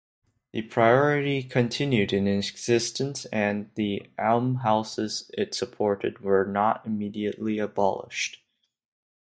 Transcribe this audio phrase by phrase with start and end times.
[0.53, 8.43] The priory continued in existence and the almshouses it supported were not immediately abolished.